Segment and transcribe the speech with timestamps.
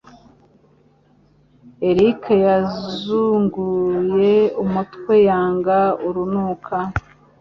[1.89, 5.77] Eric yazunguye umutwe yanga
[6.07, 6.75] urunuka.